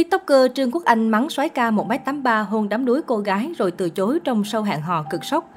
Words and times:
TikToker 0.00 0.50
Trương 0.54 0.70
Quốc 0.70 0.84
Anh 0.84 1.08
mắng 1.08 1.30
soái 1.30 1.48
ca 1.48 1.70
1m83 1.70 2.44
hôn 2.44 2.68
đám 2.68 2.84
đuối 2.84 3.02
cô 3.06 3.16
gái 3.18 3.52
rồi 3.58 3.70
từ 3.70 3.90
chối 3.90 4.18
trong 4.24 4.44
sâu 4.44 4.62
hẹn 4.62 4.80
hò 4.80 5.04
cực 5.10 5.24
sốc. 5.24 5.50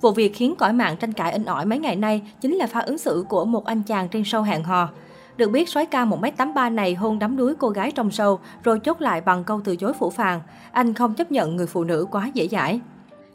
Vụ 0.00 0.10
việc 0.10 0.32
khiến 0.34 0.54
cõi 0.58 0.72
mạng 0.72 0.96
tranh 0.96 1.12
cãi 1.12 1.32
in 1.32 1.44
ỏi 1.44 1.66
mấy 1.66 1.78
ngày 1.78 1.96
nay 1.96 2.22
chính 2.40 2.54
là 2.54 2.66
pha 2.66 2.80
ứng 2.80 2.98
xử 2.98 3.24
của 3.28 3.44
một 3.44 3.64
anh 3.64 3.82
chàng 3.82 4.08
trên 4.08 4.24
sâu 4.24 4.42
hẹn 4.42 4.64
hò. 4.64 4.88
Được 5.36 5.50
biết, 5.50 5.68
soái 5.68 5.86
ca 5.86 6.04
1m83 6.04 6.74
này 6.74 6.94
hôn 6.94 7.18
đám 7.18 7.36
đuối 7.36 7.54
cô 7.58 7.68
gái 7.68 7.92
trong 7.92 8.10
sâu 8.10 8.38
rồi 8.64 8.78
chốt 8.78 9.00
lại 9.00 9.20
bằng 9.20 9.44
câu 9.44 9.60
từ 9.64 9.76
chối 9.76 9.92
phủ 9.92 10.10
phàng. 10.10 10.40
Anh 10.72 10.94
không 10.94 11.14
chấp 11.14 11.32
nhận 11.32 11.56
người 11.56 11.66
phụ 11.66 11.84
nữ 11.84 12.06
quá 12.10 12.30
dễ 12.34 12.48
dãi. 12.48 12.80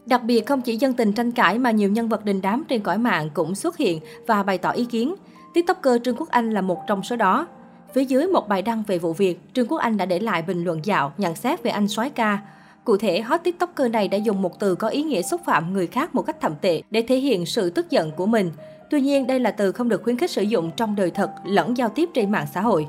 Đặc 0.05 0.23
biệt 0.23 0.45
không 0.45 0.61
chỉ 0.61 0.77
dân 0.77 0.93
tình 0.93 1.13
tranh 1.13 1.31
cãi 1.31 1.59
mà 1.59 1.71
nhiều 1.71 1.89
nhân 1.89 2.09
vật 2.09 2.25
đình 2.25 2.41
đám 2.41 2.63
trên 2.67 2.81
cõi 2.81 2.97
mạng 2.97 3.29
cũng 3.33 3.55
xuất 3.55 3.77
hiện 3.77 3.99
và 4.27 4.43
bày 4.43 4.57
tỏ 4.57 4.71
ý 4.71 4.85
kiến. 4.85 5.15
TikToker 5.53 6.01
Trương 6.03 6.15
Quốc 6.15 6.29
Anh 6.29 6.51
là 6.51 6.61
một 6.61 6.87
trong 6.87 7.03
số 7.03 7.15
đó. 7.15 7.47
Phía 7.93 8.05
dưới 8.05 8.27
một 8.27 8.47
bài 8.49 8.61
đăng 8.61 8.83
về 8.87 8.97
vụ 8.97 9.13
việc, 9.13 9.39
Trương 9.53 9.67
Quốc 9.67 9.77
Anh 9.77 9.97
đã 9.97 10.05
để 10.05 10.19
lại 10.19 10.41
bình 10.41 10.63
luận 10.63 10.79
dạo 10.83 11.13
nhận 11.17 11.35
xét 11.35 11.63
về 11.63 11.71
anh 11.71 11.87
soái 11.87 12.09
ca. 12.09 12.39
Cụ 12.83 12.97
thể, 12.97 13.21
hot 13.21 13.43
tiktoker 13.43 13.91
này 13.91 14.07
đã 14.07 14.17
dùng 14.17 14.41
một 14.41 14.59
từ 14.59 14.75
có 14.75 14.87
ý 14.87 15.03
nghĩa 15.03 15.21
xúc 15.21 15.41
phạm 15.45 15.73
người 15.73 15.87
khác 15.87 16.15
một 16.15 16.21
cách 16.21 16.41
thậm 16.41 16.55
tệ 16.61 16.81
để 16.91 17.01
thể 17.07 17.17
hiện 17.17 17.45
sự 17.45 17.69
tức 17.69 17.89
giận 17.89 18.11
của 18.11 18.25
mình. 18.25 18.51
Tuy 18.89 19.01
nhiên, 19.01 19.27
đây 19.27 19.39
là 19.39 19.51
từ 19.51 19.71
không 19.71 19.89
được 19.89 20.03
khuyến 20.03 20.17
khích 20.17 20.31
sử 20.31 20.41
dụng 20.41 20.71
trong 20.75 20.95
đời 20.95 21.11
thật 21.11 21.31
lẫn 21.45 21.77
giao 21.77 21.89
tiếp 21.89 22.09
trên 22.13 22.31
mạng 22.31 22.47
xã 22.53 22.61
hội. 22.61 22.87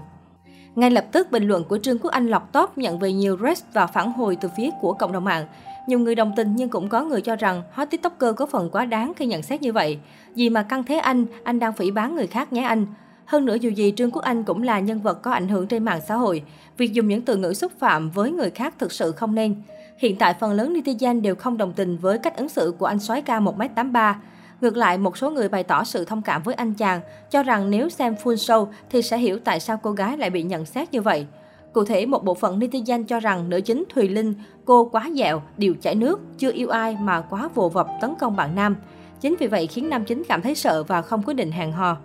Ngay 0.75 0.91
lập 0.91 1.05
tức, 1.13 1.31
bình 1.31 1.49
luận 1.49 1.65
của 1.65 1.79
Trương 1.79 1.99
Quốc 1.99 2.11
Anh 2.11 2.29
lọt 2.29 2.43
top 2.53 2.79
nhận 2.79 2.99
về 2.99 3.13
nhiều 3.13 3.37
res 3.43 3.63
và 3.73 3.87
phản 3.87 4.13
hồi 4.13 4.37
từ 4.37 4.49
phía 4.57 4.71
của 4.81 4.93
cộng 4.93 5.13
đồng 5.13 5.25
mạng. 5.25 5.47
Nhiều 5.87 5.99
người 5.99 6.15
đồng 6.15 6.33
tình 6.37 6.57
nhưng 6.57 6.69
cũng 6.69 6.89
có 6.89 7.05
người 7.05 7.21
cho 7.21 7.37
rằng 7.37 7.63
hot 7.73 7.91
tiktoker 7.91 8.35
có 8.37 8.47
phần 8.47 8.71
quá 8.71 8.85
đáng 8.85 9.13
khi 9.17 9.27
nhận 9.27 9.43
xét 9.43 9.63
như 9.63 9.73
vậy. 9.73 9.99
Gì 10.35 10.51
mà 10.51 10.63
căng 10.63 10.85
thế 10.85 10.97
anh, 10.97 11.27
anh 11.45 11.59
đang 11.59 11.73
phỉ 11.73 11.91
bán 11.91 12.15
người 12.15 12.27
khác 12.27 12.53
nhé 12.53 12.63
anh. 12.63 12.87
Hơn 13.27 13.45
nữa 13.45 13.55
dù 13.55 13.71
gì 13.71 13.93
Trương 13.97 14.11
Quốc 14.11 14.23
Anh 14.23 14.45
cũng 14.45 14.63
là 14.63 14.81
nhân 14.81 15.01
vật 15.01 15.23
có 15.23 15.31
ảnh 15.31 15.49
hưởng 15.49 15.67
trên 15.67 15.85
mạng 15.85 16.01
xã 16.09 16.15
hội. 16.15 16.43
Việc 16.77 16.93
dùng 16.93 17.09
những 17.09 17.23
từ 17.23 17.37
ngữ 17.37 17.55
xúc 17.55 17.73
phạm 17.79 18.11
với 18.11 18.31
người 18.31 18.51
khác 18.51 18.75
thực 18.79 18.93
sự 18.93 19.13
không 19.13 19.35
nên. 19.35 19.63
Hiện 19.99 20.17
tại 20.17 20.35
phần 20.41 20.53
lớn 20.53 20.75
netizen 20.75 21.21
đều 21.21 21.35
không 21.35 21.57
đồng 21.57 21.73
tình 21.73 21.97
với 21.97 22.19
cách 22.19 22.37
ứng 22.37 22.49
xử 22.49 22.75
của 22.79 22.87
anh 22.87 22.99
soái 22.99 23.23
ca 23.23 23.41
1m83. 23.41 24.15
Ngược 24.61 24.77
lại, 24.77 24.99
một 24.99 25.17
số 25.17 25.31
người 25.31 25.49
bày 25.49 25.63
tỏ 25.63 25.85
sự 25.85 26.05
thông 26.05 26.23
cảm 26.23 26.43
với 26.43 26.55
anh 26.55 26.75
chàng, 26.75 27.01
cho 27.31 27.43
rằng 27.43 27.71
nếu 27.71 27.89
xem 27.89 28.15
full 28.23 28.35
show 28.35 28.67
thì 28.91 29.03
sẽ 29.03 29.19
hiểu 29.19 29.39
tại 29.45 29.61
sao 29.61 29.77
cô 29.83 29.93
gái 29.93 30.19
lại 30.19 30.31
bị 30.31 30.43
nhận 30.43 30.65
xét 30.65 30.93
như 30.93 31.03
vậy. 31.03 31.27
Cụ 31.73 31.85
thể, 31.85 32.07
một 32.07 32.25
bộ 32.25 32.35
phận 32.35 32.59
netizen 32.59 33.05
cho 33.05 33.21
rằng 33.21 33.49
nữ 33.51 33.61
chính 33.61 33.85
Thùy 33.95 34.09
Linh, 34.09 34.35
cô 34.65 34.85
quá 34.85 35.11
dẹo, 35.15 35.43
điều 35.57 35.75
chảy 35.81 35.95
nước, 35.95 36.21
chưa 36.39 36.53
yêu 36.53 36.69
ai 36.69 36.97
mà 37.01 37.21
quá 37.21 37.49
vồ 37.55 37.69
vập 37.69 37.87
tấn 38.01 38.15
công 38.21 38.37
bạn 38.37 38.55
nam. 38.55 38.77
Chính 39.21 39.37
vì 39.39 39.47
vậy 39.47 39.67
khiến 39.67 39.91
nam 39.91 40.05
chính 40.05 40.23
cảm 40.29 40.43
thấy 40.43 40.55
sợ 40.55 40.83
và 40.83 41.03
không 41.03 41.23
quyết 41.23 41.35
định 41.35 41.53
hẹn 41.53 41.73
hò. 41.73 41.97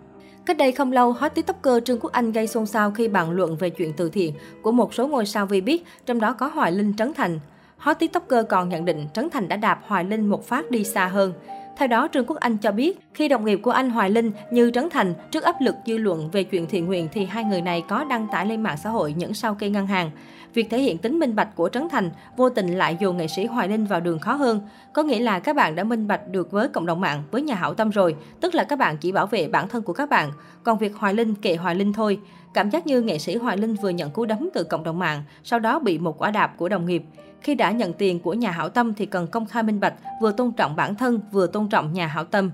Cách 0.47 0.57
đây 0.57 0.71
không 0.71 0.91
lâu, 0.91 1.11
hot 1.11 1.33
tiktoker 1.35 1.83
Trương 1.85 1.99
Quốc 1.99 2.11
Anh 2.11 2.31
gây 2.31 2.47
xôn 2.47 2.65
xao 2.65 2.91
khi 2.91 3.07
bàn 3.07 3.31
luận 3.31 3.57
về 3.57 3.69
chuyện 3.69 3.93
từ 3.97 4.09
thiện 4.09 4.33
của 4.61 4.71
một 4.71 4.93
số 4.93 5.07
ngôi 5.07 5.25
sao 5.25 5.45
vi 5.45 5.61
biết, 5.61 5.85
trong 6.05 6.19
đó 6.19 6.33
có 6.33 6.47
Hoài 6.47 6.71
Linh 6.71 6.93
Trấn 6.97 7.13
Thành. 7.13 7.39
Hot 7.77 7.99
tiktoker 7.99 8.45
còn 8.49 8.69
nhận 8.69 8.85
định 8.85 9.07
Trấn 9.13 9.29
Thành 9.29 9.47
đã 9.47 9.55
đạp 9.55 9.79
Hoài 9.87 10.03
Linh 10.03 10.27
một 10.29 10.47
phát 10.47 10.71
đi 10.71 10.83
xa 10.83 11.07
hơn. 11.07 11.33
Theo 11.77 11.87
đó, 11.87 12.07
Trương 12.13 12.25
Quốc 12.25 12.37
Anh 12.39 12.57
cho 12.57 12.71
biết, 12.71 12.99
khi 13.13 13.27
đồng 13.27 13.45
nghiệp 13.45 13.59
của 13.63 13.71
anh 13.71 13.89
Hoài 13.89 14.09
Linh 14.09 14.31
như 14.51 14.71
Trấn 14.71 14.89
Thành 14.89 15.13
trước 15.31 15.43
áp 15.43 15.55
lực 15.61 15.75
dư 15.85 15.97
luận 15.97 16.29
về 16.31 16.43
chuyện 16.43 16.67
thiện 16.67 16.85
nguyện 16.85 17.07
thì 17.11 17.25
hai 17.25 17.43
người 17.43 17.61
này 17.61 17.83
có 17.87 18.03
đăng 18.03 18.27
tải 18.31 18.45
lên 18.45 18.63
mạng 18.63 18.77
xã 18.83 18.89
hội 18.89 19.13
những 19.17 19.33
sao 19.33 19.55
kê 19.55 19.69
ngân 19.69 19.87
hàng. 19.87 20.11
Việc 20.53 20.69
thể 20.69 20.79
hiện 20.79 20.97
tính 20.97 21.19
minh 21.19 21.35
bạch 21.35 21.55
của 21.55 21.69
Trấn 21.69 21.89
Thành 21.89 22.09
vô 22.37 22.49
tình 22.49 22.77
lại 22.77 22.97
dồn 22.99 23.17
nghệ 23.17 23.27
sĩ 23.27 23.45
Hoài 23.45 23.67
Linh 23.67 23.85
vào 23.85 23.99
đường 23.99 24.19
khó 24.19 24.33
hơn. 24.33 24.61
Có 24.93 25.03
nghĩa 25.03 25.19
là 25.19 25.39
các 25.39 25.55
bạn 25.55 25.75
đã 25.75 25.83
minh 25.83 26.07
bạch 26.07 26.27
được 26.27 26.51
với 26.51 26.67
cộng 26.67 26.85
đồng 26.85 27.01
mạng, 27.01 27.23
với 27.31 27.41
nhà 27.41 27.55
hảo 27.55 27.73
tâm 27.73 27.89
rồi, 27.89 28.15
tức 28.41 28.55
là 28.55 28.63
các 28.63 28.79
bạn 28.79 28.97
chỉ 28.97 29.11
bảo 29.11 29.27
vệ 29.27 29.47
bản 29.47 29.67
thân 29.67 29.83
của 29.83 29.93
các 29.93 30.09
bạn. 30.09 30.31
Còn 30.63 30.77
việc 30.77 30.95
Hoài 30.95 31.13
Linh 31.13 31.35
kệ 31.35 31.55
Hoài 31.55 31.75
Linh 31.75 31.93
thôi. 31.93 32.19
Cảm 32.53 32.69
giác 32.69 32.87
như 32.87 33.01
nghệ 33.01 33.19
sĩ 33.19 33.35
Hoài 33.35 33.57
Linh 33.57 33.75
vừa 33.75 33.89
nhận 33.89 34.11
cú 34.11 34.25
đấm 34.25 34.49
từ 34.53 34.63
cộng 34.63 34.83
đồng 34.83 34.99
mạng, 34.99 35.23
sau 35.43 35.59
đó 35.59 35.79
bị 35.79 35.97
một 35.97 36.21
quả 36.21 36.31
đạp 36.31 36.53
của 36.57 36.69
đồng 36.69 36.85
nghiệp. 36.85 37.03
Khi 37.41 37.55
đã 37.55 37.71
nhận 37.71 37.93
tiền 37.93 38.19
của 38.19 38.33
nhà 38.33 38.51
hảo 38.51 38.69
tâm 38.69 38.93
thì 38.93 39.05
cần 39.05 39.27
công 39.27 39.45
khai 39.45 39.63
minh 39.63 39.79
bạch, 39.79 39.93
vừa 40.21 40.31
tôn 40.31 40.51
trọng 40.51 40.75
bản 40.75 40.95
thân, 40.95 41.19
vừa 41.31 41.47
tôn 41.47 41.69
trọng 41.69 41.93
nhà 41.93 42.07
hảo 42.07 42.23
tâm. 42.23 42.51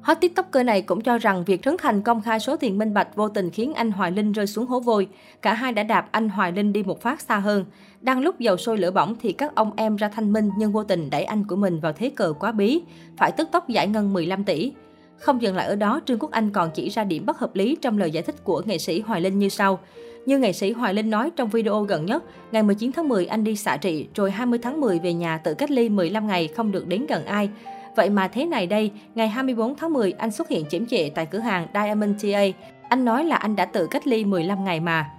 Hot 0.00 0.20
tiktoker 0.20 0.66
này 0.66 0.82
cũng 0.82 1.00
cho 1.00 1.18
rằng 1.18 1.44
việc 1.44 1.62
Trấn 1.62 1.76
Thành 1.78 2.02
công 2.02 2.22
khai 2.22 2.40
số 2.40 2.56
tiền 2.56 2.78
minh 2.78 2.94
bạch 2.94 3.16
vô 3.16 3.28
tình 3.28 3.50
khiến 3.50 3.74
anh 3.74 3.90
Hoài 3.90 4.10
Linh 4.10 4.32
rơi 4.32 4.46
xuống 4.46 4.66
hố 4.66 4.80
vôi. 4.80 5.08
Cả 5.42 5.54
hai 5.54 5.72
đã 5.72 5.82
đạp 5.82 6.08
anh 6.10 6.28
Hoài 6.28 6.52
Linh 6.52 6.72
đi 6.72 6.82
một 6.82 7.02
phát 7.02 7.20
xa 7.20 7.38
hơn. 7.38 7.64
Đang 8.00 8.20
lúc 8.20 8.38
dầu 8.38 8.56
sôi 8.56 8.78
lửa 8.78 8.90
bỏng 8.90 9.16
thì 9.20 9.32
các 9.32 9.54
ông 9.54 9.72
em 9.76 9.96
ra 9.96 10.08
thanh 10.08 10.32
minh 10.32 10.50
nhưng 10.56 10.72
vô 10.72 10.84
tình 10.84 11.10
đẩy 11.10 11.24
anh 11.24 11.44
của 11.44 11.56
mình 11.56 11.80
vào 11.80 11.92
thế 11.92 12.10
cờ 12.10 12.32
quá 12.40 12.52
bí, 12.52 12.82
phải 13.16 13.32
tức 13.32 13.48
tốc 13.52 13.68
giải 13.68 13.88
ngân 13.88 14.12
15 14.12 14.44
tỷ. 14.44 14.72
Không 15.20 15.42
dừng 15.42 15.56
lại 15.56 15.66
ở 15.66 15.76
đó, 15.76 16.00
Trương 16.06 16.18
Quốc 16.18 16.30
Anh 16.30 16.50
còn 16.50 16.70
chỉ 16.74 16.88
ra 16.88 17.04
điểm 17.04 17.26
bất 17.26 17.38
hợp 17.38 17.56
lý 17.56 17.76
trong 17.82 17.98
lời 17.98 18.10
giải 18.10 18.22
thích 18.22 18.44
của 18.44 18.62
nghệ 18.66 18.78
sĩ 18.78 19.00
Hoài 19.00 19.20
Linh 19.20 19.38
như 19.38 19.48
sau. 19.48 19.78
Như 20.26 20.38
nghệ 20.38 20.52
sĩ 20.52 20.72
Hoài 20.72 20.94
Linh 20.94 21.10
nói 21.10 21.30
trong 21.36 21.48
video 21.48 21.82
gần 21.82 22.06
nhất, 22.06 22.24
ngày 22.52 22.62
19 22.62 22.92
tháng 22.92 23.08
10 23.08 23.26
anh 23.26 23.44
đi 23.44 23.56
xạ 23.56 23.76
trị, 23.76 24.06
rồi 24.14 24.30
20 24.30 24.58
tháng 24.62 24.80
10 24.80 24.98
về 24.98 25.12
nhà 25.12 25.38
tự 25.38 25.54
cách 25.54 25.70
ly 25.70 25.88
15 25.88 26.26
ngày 26.26 26.48
không 26.48 26.72
được 26.72 26.86
đến 26.86 27.06
gần 27.06 27.24
ai. 27.24 27.50
Vậy 27.96 28.10
mà 28.10 28.28
thế 28.28 28.46
này 28.46 28.66
đây, 28.66 28.90
ngày 29.14 29.28
24 29.28 29.76
tháng 29.76 29.92
10 29.92 30.12
anh 30.12 30.30
xuất 30.30 30.48
hiện 30.48 30.64
chiếm 30.70 30.86
trệ 30.86 31.10
tại 31.14 31.26
cửa 31.26 31.38
hàng 31.38 31.66
Diamond 31.74 32.24
TA. 32.24 32.42
Anh 32.88 33.04
nói 33.04 33.24
là 33.24 33.36
anh 33.36 33.56
đã 33.56 33.64
tự 33.64 33.86
cách 33.90 34.06
ly 34.06 34.24
15 34.24 34.64
ngày 34.64 34.80
mà. 34.80 35.10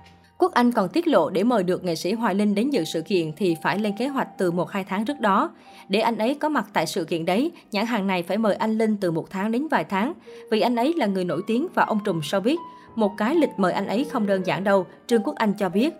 Quốc 0.41 0.53
Anh 0.53 0.71
còn 0.71 0.89
tiết 0.89 1.07
lộ 1.07 1.29
để 1.29 1.43
mời 1.43 1.63
được 1.63 1.83
nghệ 1.83 1.95
sĩ 1.95 2.13
Hoài 2.13 2.35
Linh 2.35 2.55
đến 2.55 2.69
dự 2.69 2.83
sự 2.83 3.01
kiện 3.01 3.31
thì 3.37 3.55
phải 3.61 3.79
lên 3.79 3.93
kế 3.97 4.07
hoạch 4.07 4.27
từ 4.37 4.51
1-2 4.51 4.83
tháng 4.87 5.05
trước 5.05 5.19
đó. 5.19 5.51
Để 5.89 5.99
anh 5.99 6.17
ấy 6.17 6.35
có 6.35 6.49
mặt 6.49 6.65
tại 6.73 6.87
sự 6.87 7.05
kiện 7.05 7.25
đấy, 7.25 7.51
nhãn 7.71 7.85
hàng 7.85 8.07
này 8.07 8.23
phải 8.23 8.37
mời 8.37 8.55
anh 8.55 8.77
Linh 8.77 8.97
từ 8.97 9.11
một 9.11 9.29
tháng 9.29 9.51
đến 9.51 9.67
vài 9.67 9.83
tháng. 9.83 10.13
Vì 10.51 10.61
anh 10.61 10.75
ấy 10.75 10.93
là 10.97 11.05
người 11.05 11.25
nổi 11.25 11.41
tiếng 11.47 11.67
và 11.73 11.83
ông 11.83 11.99
trùm 12.05 12.21
biết 12.43 12.59
Một 12.95 13.11
cái 13.17 13.35
lịch 13.35 13.49
mời 13.57 13.73
anh 13.73 13.87
ấy 13.87 14.05
không 14.11 14.27
đơn 14.27 14.45
giản 14.45 14.63
đâu, 14.63 14.85
Trương 15.07 15.23
Quốc 15.23 15.35
Anh 15.35 15.53
cho 15.53 15.69
biết. 15.69 15.93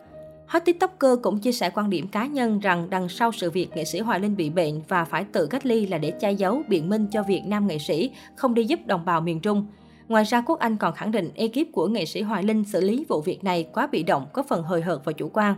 Hot 0.47 0.65
TikToker 0.65 1.11
cũng 1.21 1.39
chia 1.39 1.51
sẻ 1.51 1.69
quan 1.69 1.89
điểm 1.89 2.07
cá 2.07 2.25
nhân 2.25 2.59
rằng 2.59 2.87
đằng 2.89 3.09
sau 3.09 3.31
sự 3.31 3.51
việc 3.51 3.69
nghệ 3.75 3.85
sĩ 3.85 3.99
Hoài 3.99 4.19
Linh 4.19 4.35
bị 4.35 4.49
bệnh 4.49 4.81
và 4.87 5.05
phải 5.05 5.25
tự 5.31 5.45
cách 5.45 5.65
ly 5.65 5.87
là 5.87 5.97
để 5.97 6.11
che 6.11 6.31
giấu 6.31 6.61
biện 6.67 6.89
minh 6.89 7.07
cho 7.11 7.23
việc 7.23 7.41
nam 7.45 7.67
nghệ 7.67 7.77
sĩ 7.79 8.11
không 8.35 8.53
đi 8.53 8.63
giúp 8.63 8.79
đồng 8.85 9.05
bào 9.05 9.21
miền 9.21 9.39
Trung. 9.39 9.65
Ngoài 10.11 10.23
ra, 10.23 10.41
Quốc 10.41 10.59
Anh 10.59 10.77
còn 10.77 10.93
khẳng 10.93 11.11
định 11.11 11.29
ekip 11.35 11.71
của 11.71 11.87
nghệ 11.87 12.05
sĩ 12.05 12.21
Hoài 12.21 12.43
Linh 12.43 12.63
xử 12.63 12.81
lý 12.81 13.05
vụ 13.07 13.21
việc 13.21 13.43
này 13.43 13.67
quá 13.73 13.87
bị 13.91 14.03
động, 14.03 14.25
có 14.33 14.43
phần 14.43 14.63
hời 14.63 14.81
hợt 14.81 15.01
và 15.05 15.11
chủ 15.11 15.29
quan. 15.33 15.55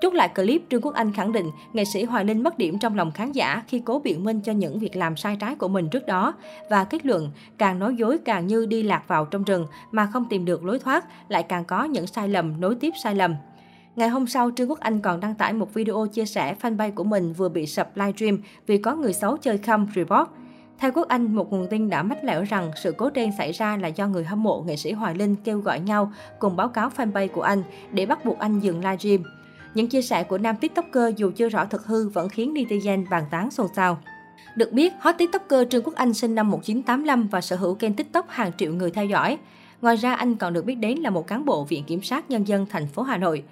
Chốt 0.00 0.14
lại 0.14 0.28
clip, 0.28 0.62
Trương 0.70 0.80
Quốc 0.80 0.94
Anh 0.94 1.12
khẳng 1.12 1.32
định 1.32 1.50
nghệ 1.72 1.84
sĩ 1.84 2.04
Hoài 2.04 2.24
Linh 2.24 2.42
mất 2.42 2.58
điểm 2.58 2.78
trong 2.78 2.96
lòng 2.96 3.12
khán 3.12 3.32
giả 3.32 3.62
khi 3.68 3.82
cố 3.84 3.98
biện 3.98 4.24
minh 4.24 4.40
cho 4.40 4.52
những 4.52 4.78
việc 4.78 4.96
làm 4.96 5.16
sai 5.16 5.36
trái 5.40 5.54
của 5.54 5.68
mình 5.68 5.88
trước 5.88 6.06
đó 6.06 6.34
và 6.70 6.84
kết 6.84 7.06
luận 7.06 7.30
càng 7.58 7.78
nói 7.78 7.94
dối 7.96 8.18
càng 8.24 8.46
như 8.46 8.66
đi 8.66 8.82
lạc 8.82 9.02
vào 9.08 9.24
trong 9.24 9.44
rừng 9.44 9.66
mà 9.90 10.06
không 10.06 10.24
tìm 10.30 10.44
được 10.44 10.64
lối 10.64 10.78
thoát, 10.78 11.04
lại 11.28 11.42
càng 11.42 11.64
có 11.64 11.84
những 11.84 12.06
sai 12.06 12.28
lầm 12.28 12.60
nối 12.60 12.74
tiếp 12.74 12.90
sai 13.02 13.14
lầm. 13.14 13.34
Ngày 13.96 14.08
hôm 14.08 14.26
sau, 14.26 14.50
Trương 14.56 14.70
Quốc 14.70 14.80
Anh 14.80 15.00
còn 15.00 15.20
đăng 15.20 15.34
tải 15.34 15.52
một 15.52 15.74
video 15.74 16.06
chia 16.12 16.24
sẻ 16.24 16.54
fanpage 16.62 16.94
của 16.94 17.04
mình 17.04 17.32
vừa 17.32 17.48
bị 17.48 17.66
sập 17.66 17.96
livestream 17.96 18.38
vì 18.66 18.78
có 18.78 18.94
người 18.94 19.12
xấu 19.12 19.36
chơi 19.36 19.58
khăm 19.58 19.86
report. 19.94 20.28
Theo 20.82 20.92
Quốc 20.94 21.08
Anh, 21.08 21.34
một 21.34 21.52
nguồn 21.52 21.66
tin 21.70 21.90
đã 21.90 22.02
mách 22.02 22.24
lẻo 22.24 22.44
rằng 22.44 22.70
sự 22.76 22.92
cố 22.92 23.10
trên 23.10 23.30
xảy 23.38 23.52
ra 23.52 23.76
là 23.76 23.88
do 23.88 24.06
người 24.06 24.24
hâm 24.24 24.42
mộ 24.42 24.60
nghệ 24.60 24.76
sĩ 24.76 24.92
Hoài 24.92 25.14
Linh 25.14 25.36
kêu 25.44 25.58
gọi 25.58 25.80
nhau 25.80 26.12
cùng 26.38 26.56
báo 26.56 26.68
cáo 26.68 26.90
fanpage 26.96 27.28
của 27.28 27.42
anh 27.42 27.62
để 27.92 28.06
bắt 28.06 28.24
buộc 28.24 28.38
anh 28.38 28.60
dừng 28.60 28.78
livestream. 28.78 29.22
Những 29.74 29.88
chia 29.88 30.02
sẻ 30.02 30.22
của 30.22 30.38
nam 30.38 30.56
tiktoker 30.56 31.16
dù 31.16 31.30
chưa 31.36 31.48
rõ 31.48 31.64
thực 31.64 31.86
hư 31.86 32.08
vẫn 32.08 32.28
khiến 32.28 32.54
netizen 32.54 33.04
bàn 33.10 33.24
tán 33.30 33.50
xôn 33.50 33.66
xao. 33.76 33.98
Được 34.56 34.72
biết, 34.72 34.92
hot 35.00 35.14
tiktoker 35.18 35.68
Trương 35.70 35.82
Quốc 35.84 35.94
Anh 35.94 36.14
sinh 36.14 36.34
năm 36.34 36.50
1985 36.50 37.28
và 37.28 37.40
sở 37.40 37.56
hữu 37.56 37.74
kênh 37.74 37.94
tiktok 37.94 38.26
hàng 38.28 38.50
triệu 38.58 38.72
người 38.72 38.90
theo 38.90 39.04
dõi. 39.04 39.38
Ngoài 39.82 39.96
ra, 39.96 40.14
anh 40.14 40.36
còn 40.36 40.52
được 40.52 40.64
biết 40.64 40.74
đến 40.74 40.98
là 40.98 41.10
một 41.10 41.26
cán 41.26 41.44
bộ 41.44 41.64
Viện 41.64 41.84
Kiểm 41.84 42.02
sát 42.02 42.30
Nhân 42.30 42.48
dân 42.48 42.66
thành 42.70 42.86
phố 42.86 43.02
Hà 43.02 43.16
Nội. 43.16 43.44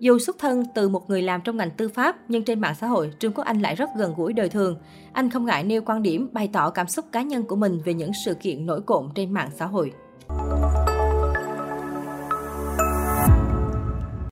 Dù 0.00 0.18
xuất 0.18 0.38
thân 0.38 0.64
từ 0.74 0.88
một 0.88 1.10
người 1.10 1.22
làm 1.22 1.40
trong 1.44 1.56
ngành 1.56 1.70
tư 1.70 1.88
pháp, 1.88 2.16
nhưng 2.28 2.44
trên 2.44 2.60
mạng 2.60 2.74
xã 2.80 2.86
hội, 2.86 3.12
Trương 3.18 3.32
Quốc 3.32 3.44
Anh 3.44 3.60
lại 3.60 3.74
rất 3.74 3.90
gần 3.96 4.14
gũi 4.16 4.32
đời 4.32 4.48
thường. 4.48 4.76
Anh 5.12 5.30
không 5.30 5.44
ngại 5.44 5.64
nêu 5.64 5.82
quan 5.86 6.02
điểm, 6.02 6.28
bày 6.32 6.50
tỏ 6.52 6.70
cảm 6.70 6.88
xúc 6.88 7.04
cá 7.12 7.22
nhân 7.22 7.42
của 7.42 7.56
mình 7.56 7.80
về 7.84 7.94
những 7.94 8.10
sự 8.24 8.34
kiện 8.34 8.66
nổi 8.66 8.80
cộm 8.80 9.08
trên 9.14 9.32
mạng 9.32 9.50
xã 9.54 9.66
hội. 9.66 9.92